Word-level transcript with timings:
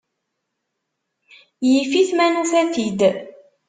Yif-it 1.69 2.09
ma 2.13 2.25
nufa-t-id. 2.33 3.01